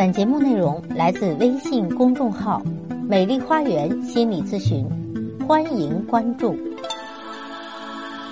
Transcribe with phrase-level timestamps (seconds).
[0.00, 2.62] 本节目内容来自微信公众号
[3.06, 4.88] “美丽花园心理咨询”，
[5.46, 6.56] 欢迎关注。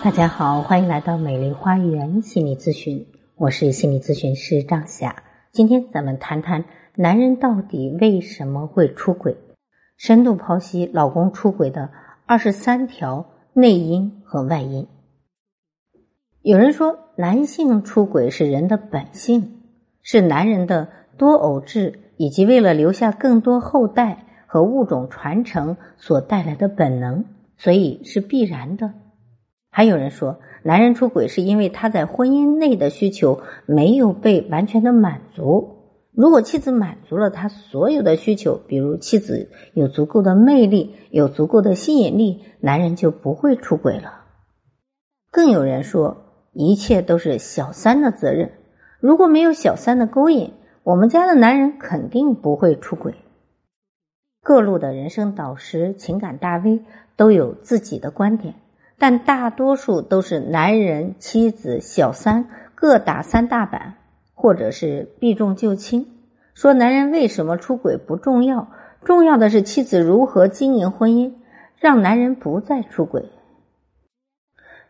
[0.02, 5.22] 大家好，欢迎来到美丽花园心理咨询，我是心理咨询师张霞。
[5.52, 6.64] 今天咱们谈谈
[6.94, 9.36] 男人到底为什么会出轨，
[9.98, 11.90] 深度剖析老公出轨的
[12.24, 14.86] 二十三条内因和外因。
[16.40, 19.60] 有人说，男性出轨是人的本性，
[20.00, 20.88] 是男人的。
[21.18, 27.24] 多偶制以及为了留下更多后代和物种传承所带来的本能，
[27.58, 28.92] 所以是必然的。
[29.70, 35.74] 还有人说，男人出轨是因为他在婚姻内的需求没有被完全的满足。
[36.12, 44.24] 如果妻子满足了他所有的需求，比如妻子有足够的魅力、有足够的吸引力，男人就不会出轨了。
[45.30, 46.16] 更有人说，
[46.54, 48.50] 一切都是小三的责任。
[48.98, 50.54] 如果没有小三的勾引，
[50.88, 53.14] 我们家的男人肯定不会出轨。
[54.42, 56.80] 各路的人生导师、情感大 V
[57.14, 58.54] 都有自己的观点，
[58.96, 63.96] 但大多数都是男人、妻子、小三各打三大板，
[64.32, 66.06] 或者是避重就轻，
[66.54, 68.68] 说男人为什么出轨不重要，
[69.04, 71.34] 重要的是妻子如何经营婚姻，
[71.78, 73.28] 让男人不再出轨。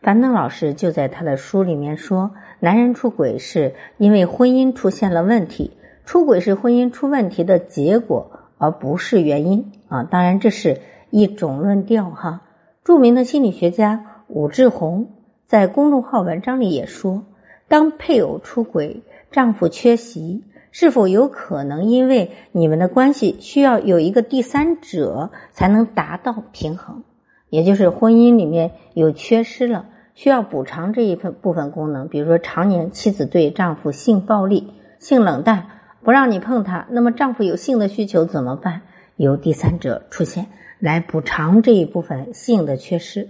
[0.01, 5.73] 樊登老师就在他的书里面说，男人出轨是因为婚姻出现了问题。
[6.09, 10.01] 出轨是婚姻出问题的结果，而不是原因啊！
[10.05, 12.41] 当然，这是一种论调哈。
[12.83, 15.11] 著名的心理学家武志红
[15.45, 17.25] 在公众号文章里也说，
[17.67, 27.03] 当配偶出轨，丈夫缺席，是否有可能因为你们的关系需要有一个第三者才能达到平衡？
[27.51, 35.67] 也就是婚姻里面有缺失了，需要补偿这一份部分功能，比如说常年妻子对丈夫性暴力、性冷淡。
[36.03, 38.81] 不让你碰他，那么丈夫有性的需求怎么办？
[39.15, 40.47] 由第三者出现
[40.79, 43.29] 来补偿这一部分性的缺失。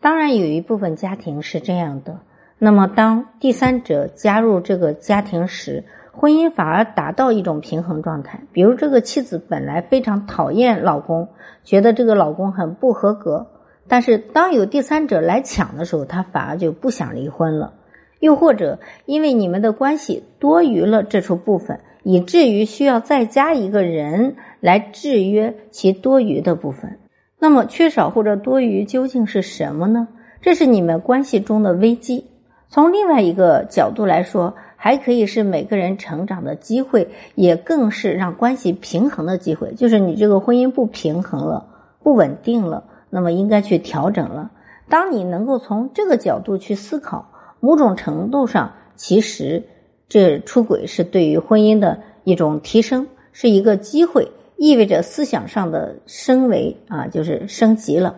[0.00, 2.20] 当然，有一部分家庭是这样的。
[2.58, 8.42] 那么，当第三者加入这个家庭时，婚姻反而达到一种平衡状态。
[8.52, 11.28] 比如，这个妻子本来非常讨厌老公，
[11.64, 13.48] 觉得这个老公很不合格，
[13.88, 17.74] 但是当有第三者来抢的时候，她反而就不想离婚了。
[18.20, 26.98] 又或者，因为你们的关系多余了这处部分，以至于需要再加一个人来制约其多余的部分。
[27.38, 30.08] 那么，缺少或者多余究竟是什么呢？
[30.42, 32.26] 这是你们关系中的危机。
[32.68, 39.72] 从另外一个角度来说，还可以是每个人成长的机会，也更是让关系平衡的机会。
[39.72, 41.66] 就是你这个婚姻不平衡了、
[42.02, 44.50] 不稳定了，那么应该去调整了。
[44.90, 47.29] 当你能够从这个角度去思考。
[47.60, 49.62] 某种程度上，其实
[50.08, 58.16] 这出轨是对于婚姻的一种提升，是一个机会，意味着思想上的升维啊，就是升级了。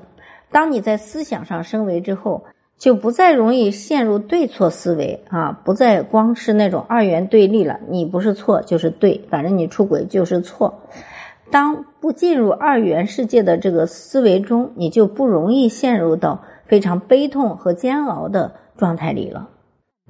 [0.50, 2.44] 当你在思想上升维之后，
[2.78, 7.78] 就不再容易陷入对错思维啊，不再光是那种二元对立了。
[7.88, 10.80] 你不是错就是对，反正你出轨就是错。
[11.50, 18.54] 当不进入二元世界的这个思维中，你就不容易陷入到非常悲痛和煎熬的。
[18.76, 19.50] 状态里了，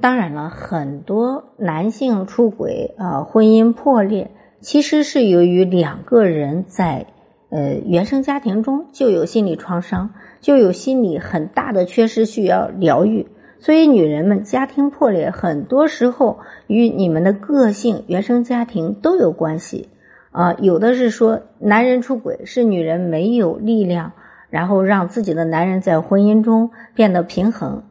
[0.00, 4.31] 当然了，很多男性出轨啊，婚姻破裂，
[4.61, 7.06] 其实是由于两个人在
[7.50, 13.27] 呃原生家庭中就有心理创伤，就有心理很大的缺失需要疗愈。
[13.59, 19.89] 所以，女人们家庭破裂，很多时候与你们的个性、原生家庭都有关系
[20.33, 20.55] 啊。
[20.55, 24.15] 有的是说男人出轨是女人没有力量，
[24.50, 27.84] 然后让自己的男人在婚姻中变得平衡。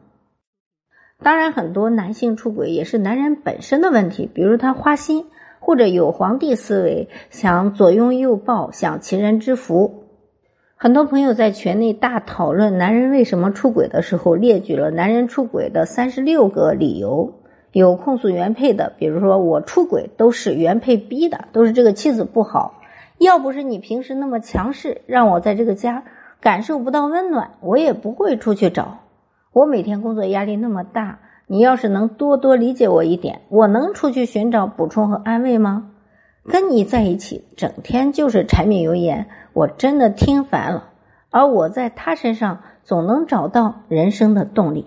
[1.22, 5.26] 当然，很多男性出轨也是男人本身的问题，比如他花心，
[5.60, 10.04] 或者有皇帝思维，想左拥右抱，想情人之福。
[10.74, 17.34] 很多朋友在群内大讨论男人为什么出轨的时候，列举了男人出轨的三十六个理由。
[17.70, 22.82] 有控诉原配的，比如说我出轨都是原配逼的，都是这个妻子不好。
[23.18, 26.02] 要不是你平时那么强势，让我在这个家
[26.40, 28.98] 感受不到温暖，我也不会出去找。
[29.52, 35.90] 我每天工作压力那么大，你要是能多多理解我一点，我能出去寻找补充和安慰吗？
[36.44, 40.88] 跟你在一起，整天就是柴米油盐，我真的听烦了。
[41.28, 44.86] 而我在他身上总能找到人生的动力。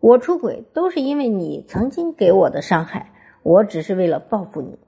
[0.00, 3.12] 我出轨都是因为你曾经给我的伤害，
[3.42, 4.78] 我只是为了报复你。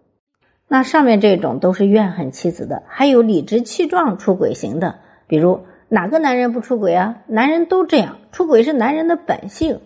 [0.66, 5.60] 那上面这种都是怨恨妻子的，还有理直气壮出轨型的，比如。
[5.92, 7.16] 哪个男人不出轨啊？
[7.26, 9.80] 男人都这样，出轨是男人的本性。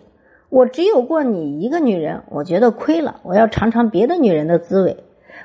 [0.49, 4.97] 我只有过你一个女人，我觉得亏了，我要尝尝别的女人的滋味。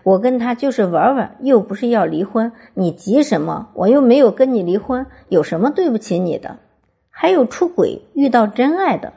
[0.03, 3.71] 我跟他就是玩玩，又不是要离婚，你急什么？
[3.73, 6.59] 我又没有跟你离婚，有什么对不起你的？
[7.09, 9.15] 还有出轨遇到真爱的，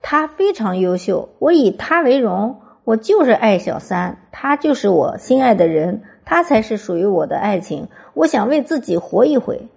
[0.00, 9.68] 他非常优秀，我以他为荣，我就是爱小三，他就是我心爱的人，他才是属于我的爱情，我想为自己活一回。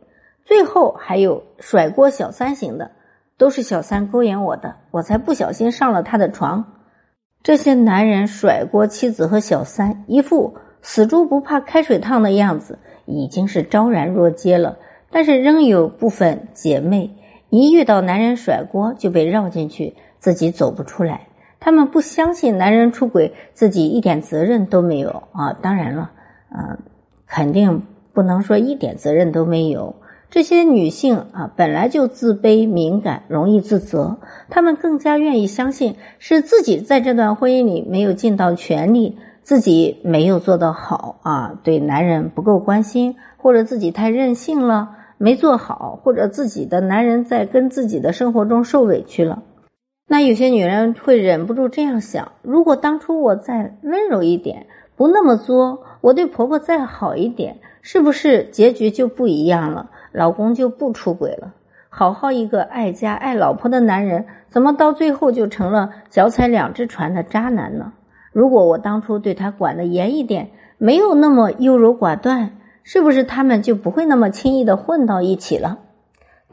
[0.48, 2.92] 最后还有甩锅小三型的，
[3.38, 6.64] 都是小三勾引我的，我才不小心上了他的床。
[7.44, 14.78] 这些男人甩锅妻子和小三，一副死猪不怕开水烫的样子，已经是昭然若揭了。
[15.12, 17.14] 但是仍有部分姐妹。
[17.50, 21.28] 一遇到男人甩锅就被绕进去，自己走不出来。
[21.60, 25.52] 他们不相信男人出轨，自己一点责任都没有啊！
[25.62, 26.12] 当然了，
[26.50, 26.80] 啊，
[27.28, 27.84] 肯定
[28.14, 29.96] 不能说一点责任都没有。
[30.30, 34.18] 这些女性啊，本来就自卑、敏感，容易自责，
[34.50, 44.92] 她们更加愿意相信是自己在这段婚姻里没有尽到全力，自己没有做得好啊，对男人不够关心，或者自己太任性了。
[45.20, 49.42] 没做好，或者自己的男人在跟自己的生活中受委屈了，
[50.08, 59.90] 那有些女人会忍不住这样想：如果当初我再温柔一点，不那么作，我对婆婆再好一点，是不是结局就不一样了？
[60.12, 61.54] 老公就不出轨了？
[61.90, 67.94] 好好一个爱家爱老婆的男人，怎么到最后就成了脚踩两只船的渣男呢？
[68.32, 72.52] 如果我当初对他管得严一点，没有那么优柔寡断。
[72.90, 75.80] 是不是他们就不会那么轻易的混到一起了？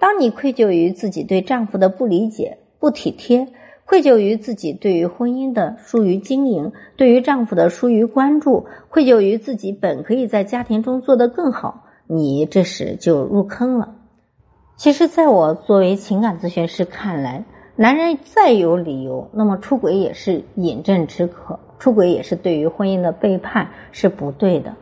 [0.01, 3.47] 当你愧疚于自己对丈夫的不理解、不体贴，
[3.85, 13.95] 愧疚于自己对于婚姻的疏于经营，对于丈夫的疏于关注，愧疚于自己本可以在家庭中做得更好，你这时就入坑了。
[14.77, 17.45] 其实，在我作为情感咨询师看来，
[17.77, 24.75] 男人再有理由，那么出轨也是饮鸩止渴，出轨也是对于婚姻的背叛，是不对的。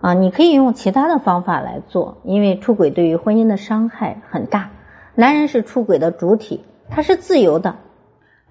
[0.00, 4.70] 啊，你可以用其他的方法来做，因为出轨对于婚姻的伤害很大。
[5.14, 7.76] 男人是出轨的主体，他是自由的，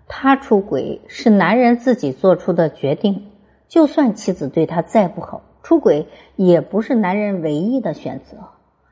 [0.07, 3.27] 他出轨是男人自己做出的决定。
[3.67, 8.37] 就算妻子对他再不好，出轨也不是男人唯一的选择。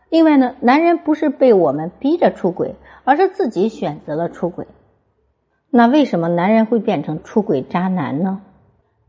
[0.09, 2.73] 另外呢，男人不是被我们逼着出轨，
[3.03, 4.65] 而是自己选择了出轨。
[5.69, 8.41] 那为什么男人会变成出轨渣男呢？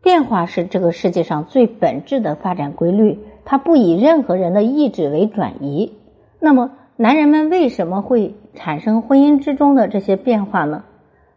[0.02, 3.18] 变化是这个世界上最本质的发展规律。
[3.46, 5.94] 它不以任何人的意志为转移，
[6.40, 10.84] 那么男人们为什么会产生婚姻之中的这些变化呢？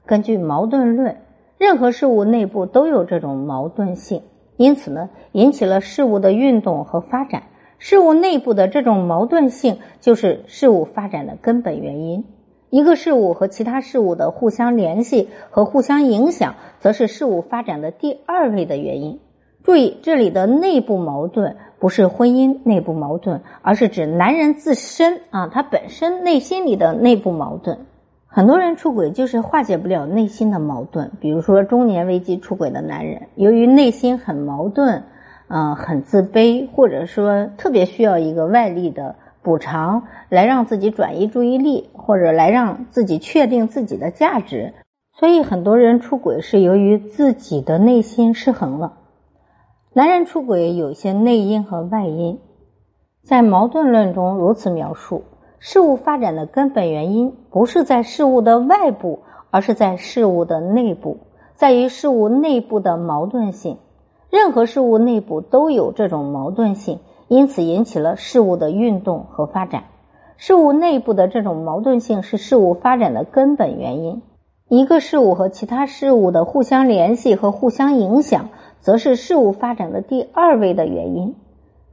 [0.05, 1.15] 根据矛盾论，
[1.57, 4.23] 任何事物内部都有这种矛盾性，
[4.57, 7.43] 因此呢，引起了事物的运动和发展。
[7.79, 12.25] 事物内部的这种矛盾性就是事物发展的根本原因。
[12.69, 19.19] 一个事物和其他事物的互相联系和互相影响，则是事物发展的第二位的原因。
[19.63, 27.86] 注意，这里的内部矛盾不是婚姻内部矛盾，而是指男人自身啊，他本身内心里的内部矛盾。
[28.37, 35.05] 很多人出轨就是化解不了内心的矛盾，比如说中年危机出轨的男人，由于内心很矛盾，
[35.47, 44.75] 嗯，很自卑，或者说特别需要一个外力的补偿来让自己转移注意力，或者来让自己确定自己的价值，
[45.13, 48.99] 所以很多人出轨是由于自己的内心失衡了。
[49.93, 52.37] 男人出轨有些内因和外因，
[53.23, 55.23] 在矛盾论中如此描述：
[55.59, 61.17] 事物发展的根本原因不是在事物的外部，而是在事物的内部，
[61.55, 63.77] 在于事物内部的矛盾性。
[64.29, 69.85] 任何事物内部都有这种矛盾性，因此引起了事物的运动和发展。
[70.37, 74.21] 事物内部的这种矛盾性是事物发展的根本原因。
[74.67, 78.49] 一个事物和其他事物的互相联系和互相影响。
[78.79, 81.35] 则是事物发展的第二位的原因，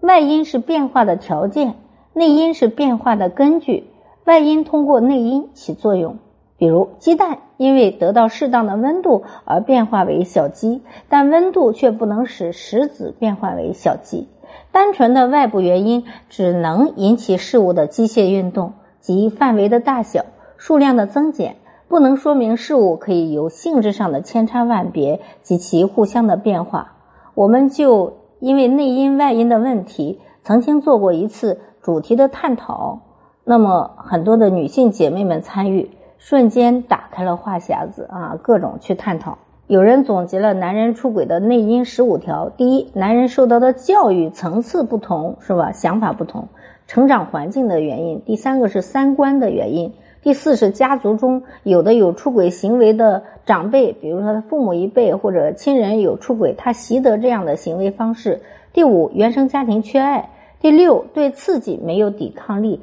[0.01, 1.75] 外因是变化的条件，
[2.15, 3.85] 内因是变化的根据。
[4.25, 6.17] 外因通过内因起作用，
[6.57, 10.81] 比如鸡蛋因为得到适当的温度而变化为小鸡，
[11.11, 14.29] 但温度却不能使石子变化为小鸡。
[14.73, 20.25] 单纯的外部原因只能引起事物的机械运动及范围的大小、
[20.57, 21.57] 数量的增减。
[21.87, 26.95] 不能说明事物可以由性质上的千差万别及其互相的变化。
[27.35, 32.99] 我们就因为内因外因的问题，曾经做过一次主题的探讨。
[33.45, 39.37] 那么很多的女性姐妹们参与，瞬间打开了话匣子啊，各种去探讨。
[39.67, 45.73] 有人总结了男人出轨的内因十五条：第一，男人受到的教育层次不同，是吧？
[45.73, 46.49] 想法不同，
[46.87, 49.93] 成长环境的原因；第三个是三观的原因。
[50.23, 58.41] 第四是家族中有的有出轨行为的长辈，比如说他父母一辈或者亲人有出轨，他习得这样的行为方式。
[58.73, 60.31] 第五，原生家庭缺爱；
[60.65, 62.81] 第六，对刺激没有抵抗力，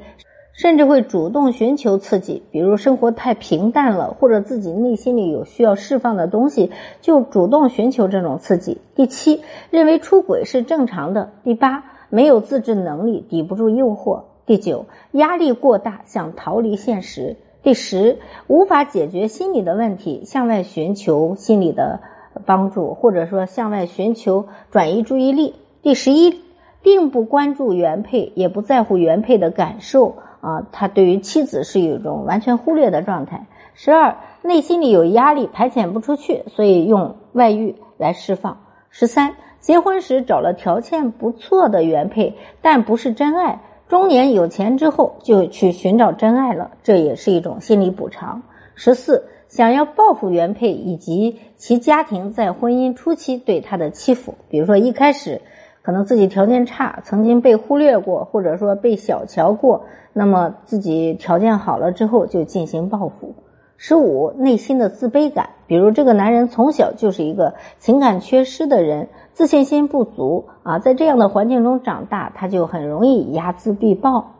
[0.52, 6.70] 甚至会主动寻求刺激，比如生活太平淡了，或者自己内心里有需要释放的东西，
[7.00, 8.78] 就主动寻求这种刺激。
[8.94, 11.32] 第七，认为出轨是正常的。
[11.42, 14.26] 第八，没有自制能力，抵不住诱惑。
[14.46, 17.36] 第九，压力过大，想逃离现实。
[17.64, 21.98] 第十，无法解决心理的问题，向外寻求心理的
[22.46, 25.56] 帮助，或者说向外寻求转移注意力。
[25.82, 26.41] 第十一，
[26.82, 33.46] 并不关注原配，也不在乎原配的感受啊，他对于妻子是一种完全忽略的状态。
[33.74, 38.58] 十二，内心里有压力，排遣不出去，所以用外遇来释放。
[38.90, 43.60] 十三，结婚时找了条件不错的原配，但不是真爱。
[43.88, 48.42] 中年有钱之后就去寻找真爱了，这也是一种心理补偿。
[48.74, 55.40] 十四，想要报复原配以及其家庭在婚姻初期对他的欺负，比如说一开始
[55.82, 63.34] 可能自己条件差，曾经被忽略过，或者说被小瞧过，那么自己条件好了之后就进行报复。
[63.76, 74.31] 十五，内心的自卑感，比如这个男人从小就是一个情感缺失的人，自信心不足啊，在这样的环境中长大，他就很容易睚眦必报。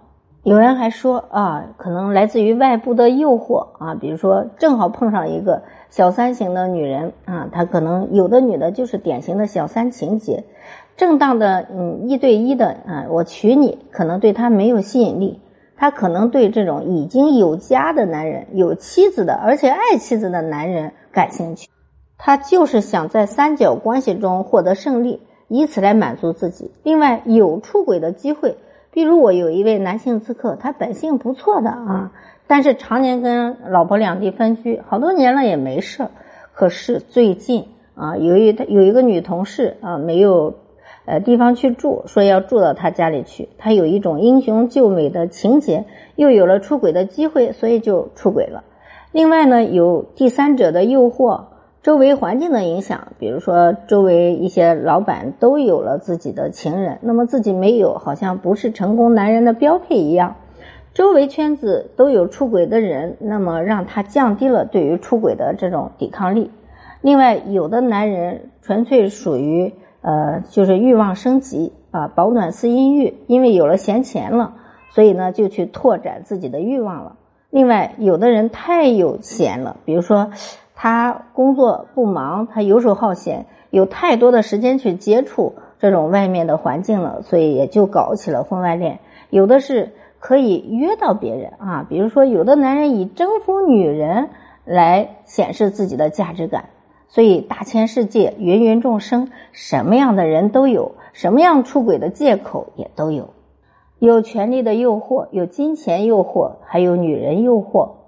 [0.45, 10.45] 有人还说啊，可能来自于外部的诱惑啊，比如说正好碰上一个小三型的女人啊，她可能有的女的就是典型的小三情节，
[10.97, 15.41] 正当的嗯一对一的啊，我娶你，可能对她没有吸引力。
[15.75, 21.69] 他可能对这种已经有家的男人、有妻子的，而且爱妻子的男人感兴趣。
[22.19, 26.71] 他就是想在三角关系中获得胜利，以此来满足自己。
[26.85, 28.59] 另外，有出轨的机会，
[28.93, 32.13] 比如我有一位男性咨客，他本性不错的啊，
[32.47, 36.11] 但是常年跟老婆两地分居，好多年了也没事儿。
[36.53, 40.55] 可是最近啊，由于他有一个女同事啊，没有。
[41.05, 45.85] 呃，地方去住，说要住到他家里去，他有一种英雄救美的情节，
[46.15, 48.63] 又有了出轨的机会，所以就出轨了。
[49.11, 51.47] 另外呢，有第三者的诱惑，
[51.83, 60.37] 周围环境的影响，比如说周围一些老板都有了自己的情人，那么自己没有，好像不是成功男人的标配一样。
[60.95, 66.51] 周围圈子都有出轨的人，那么让他降低了对于出轨的这种抵抗力。
[67.01, 69.75] 另外，有的男人纯粹属于。
[70.05, 74.55] 呃，就是欲望升级啊，保暖思淫欲，因为有了闲钱了，
[74.91, 77.19] 所以呢就去拓展自己的欲望了。
[77.51, 80.33] 另外，有的人太有闲了，比如说
[80.83, 88.99] 他工作不忙，他游手好闲，有太多的时间去接触这种外面的环境了，所以也就搞起了婚外恋。
[89.31, 94.31] 有的是可以约到别人啊，比如说有的男人以征服女人
[94.65, 96.71] 来显示自己的价值感。
[97.07, 103.29] 所以，大千世界，芸芸众生，什么样的人都有，什么样出轨的借口也都有。
[104.01, 108.02] 有权力的诱惑，有金钱诱惑，还有女人诱惑。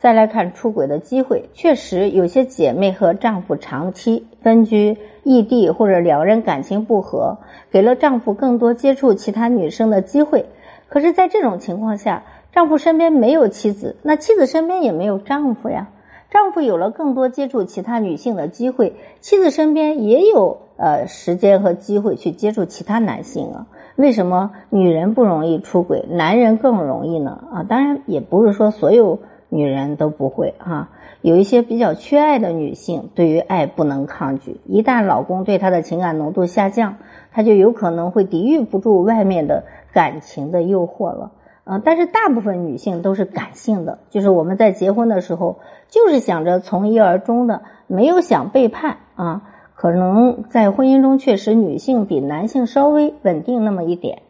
[0.00, 7.38] 再来看出轨的机会，确实有些姐妹和丈夫长期分居异地，或者两人感情不和，
[7.72, 10.46] 给了丈夫更多接触其他女生的机会。
[10.88, 15.88] 可是，在这种情况下，丈夫身边没有妻子，那妻子身边也没有丈夫呀。
[16.30, 23.66] 丈夫有了更多接触其他女性的机会，妻子身边也有呃时间和机会去接触其他男性啊？
[23.96, 27.48] 为什么女人不容易出轨，男人更容易呢？
[27.52, 30.90] 啊，当然也不是说所有女人都不会哈，
[31.22, 36.96] 有一些比较缺爱的女性，对于爱不能抗拒，一旦老公对她的情感浓度下降，
[37.32, 41.32] 她就有可能会抵御不住外面的感情的诱惑了。
[41.64, 49.42] 啊，但是大部分女性都是感性的，就是我们在结婚的时候，就是想着从一而终的，没有想背叛啊。
[49.74, 54.22] 可能在婚姻中，确实女性比男性稍微稳定那么一点。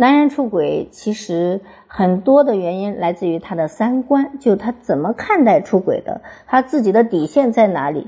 [0.00, 8.06] 男人出轨，其实很多的原因来自于他的三观，就他怎么看待出轨的，他自己的底线在哪里，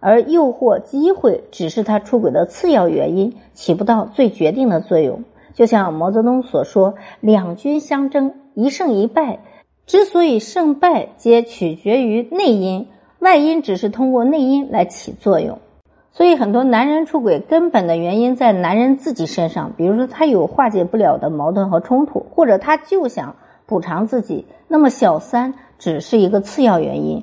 [0.00, 5.22] 而诱惑、机会只是他出轨的次要原因，起不到最决定的作用。
[5.54, 9.38] 就像毛泽东所说：“两军相争，一胜一败，
[9.86, 12.88] 之所以胜败，皆取决于内因，
[13.20, 15.60] 外因只是通过内因来起作用。
[16.18, 19.70] 所以，很多男人出轨根本的原因在男人自己身上。
[19.76, 24.44] 比如说，他有化解不了的矛盾和冲突，或者他就想补偿自己。
[24.66, 27.22] 那么，小三只是一个次要原因。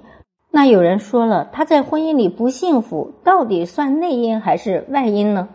[0.50, 5.50] 那有人说了，他在婚姻里不幸福，到底算内因还是外因呢？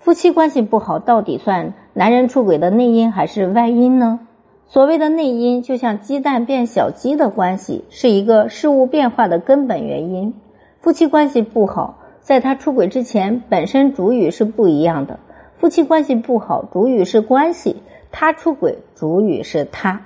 [0.00, 1.72] 夫妻关系不好，到底算？
[1.92, 4.18] 男人出轨的内因还是外因呢？
[4.66, 10.34] 所谓的内因，就像鸡蛋变小鸡的关系，是一个事物变化的根本原因。
[10.80, 15.20] 夫妻关系不好，在他出轨之前，本身主语是不一样的。
[15.58, 17.76] 夫妻关系不好，主语是关系，
[18.10, 20.00] 他出轨，主语是他。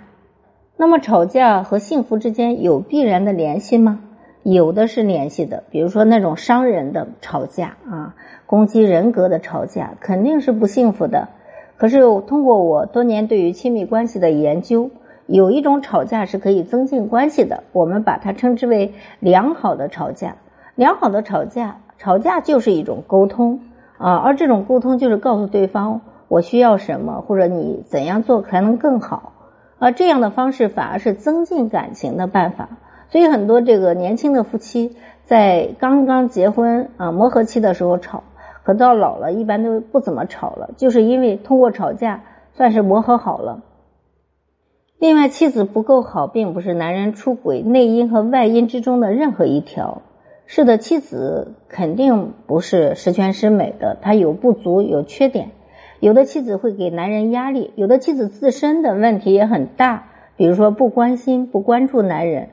[0.77, 4.01] 那么吵架和幸福之间有必然的联系吗？
[4.43, 11.31] 有的是联系的，比如说那种伤人的吵架啊，攻击人格的吵架，肯定是不幸福的。
[11.79, 14.91] 可是通过我多年对于亲密关系的研究，
[15.25, 20.37] 有一种吵架是可以增进关系的，我们把它称之为良好的吵架。
[20.75, 23.61] 良好的吵架，吵架就是一种沟通
[23.99, 29.35] 啊，而这种沟通就是告诉对方我需要什么，或者你怎样做才能更好。
[29.79, 32.71] 而这样的方式反而是增进感情的办法。
[33.11, 38.25] 所以很多这个年轻的夫妻在刚刚结婚啊磨合期的时候吵，
[38.63, 42.23] 可到老了一般都不怎么吵了，就是因为通过吵架
[42.55, 43.61] 算是磨合好了。
[44.99, 50.01] 另外，妻子不够好，并不是男人出轨内因和外因之中的任何一条。
[50.53, 55.53] 是的，妻子肯定不是十全十美的，她有不足，有缺点。
[56.01, 62.49] 有的妻子会给男人压力，有的妻子自身的问题也很大，比如说不关心、不关注男人。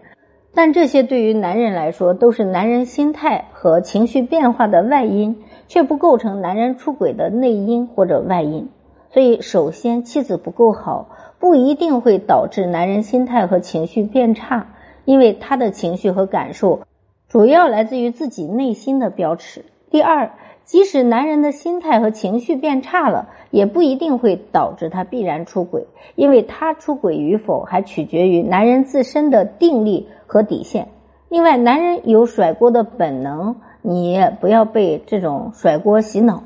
[0.54, 5.38] 但这些对于男人来说都是男人心态和情绪变化的外因，
[5.68, 8.70] 却不构成男人出轨的内因或者外因。
[9.10, 14.68] 所以，首先妻子不够好，不一定会导致男人心态和情绪变差，
[15.04, 16.82] 因为他的情绪和感受
[17.30, 19.66] 主要来自于自己内心的标尺。
[19.90, 20.32] 第二，
[20.66, 30.08] 即使男人的心态和情绪变差了，也不一定会导致他必然出轨，因为他出轨与否还取决于男人自身的定力。
[30.30, 30.90] 和底线。
[31.30, 36.44] 另外，男人有甩锅的本能，你也不要被这种甩锅洗脑，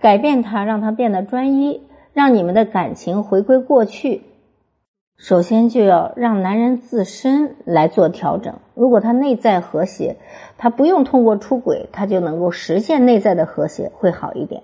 [0.00, 4.22] 改变他，让他变得专一，让你们的感情回归过去。
[5.18, 8.54] 首先就要让男人自身来做调整。
[8.74, 10.16] 如果他内在和谐，
[10.58, 14.62] 他不用通过出轨，他就能够实现内在的和谐，会好一点。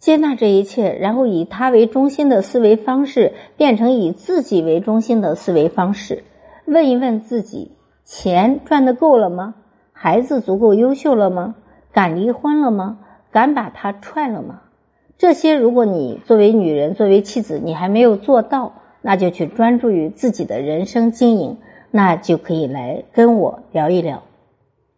[0.00, 6.24] 接纳这一切，然后以他为中心的思维方式变成以自己为中心的思维方式，
[6.66, 7.72] 问一问自己。
[8.04, 9.54] 钱赚的够了吗？
[9.92, 11.54] 孩子足够优秀了吗？
[11.92, 12.98] 敢离婚了吗？
[13.30, 14.62] 敢把他踹了吗？
[15.18, 18.72] 这些，如果你作为女人，作为妻子，你还没有做到，
[19.08, 21.56] 那就去专注于自己的人生经营，
[21.90, 24.22] 那就可以来跟我聊一聊。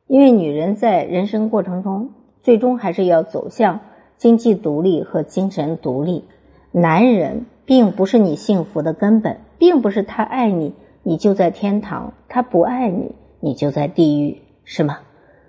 [0.09, 2.11] 因为女人在人生过程中，
[2.43, 3.79] 最终还是要走向
[4.17, 6.25] 经济独立和精神独立。
[6.73, 10.75] 男人并不是你幸福的根本，并不是他爱你。
[11.05, 14.99] 你就在天堂，他不爱你，你就在地狱，是吗？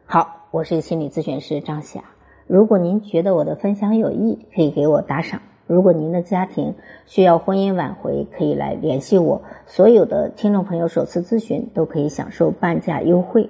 [0.05, 2.03] 好，我是心理咨询师张霞。
[2.45, 5.41] 如果您觉得我的分享有益，可以给我打赏。
[5.71, 9.41] 如果您的家庭需要婚姻挽回，可以来联系我。
[9.67, 13.49] 所有的听众朋友首次咨询都可以享受半价优惠。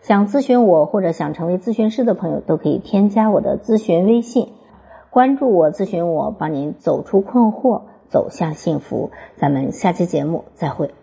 [0.00, 4.48] 想咨询我或者想成为咨询师的朋友，都可以添加我的咨询微信，
[5.10, 9.10] 关注我，咨询我，帮您走出困惑，走向幸福。
[9.36, 10.97] 咱们下期节目再会。